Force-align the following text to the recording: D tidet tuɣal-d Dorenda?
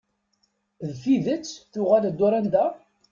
D 0.87 0.89
tidet 1.01 1.57
tuɣal-d 1.71 2.15
Dorenda? 2.19 2.65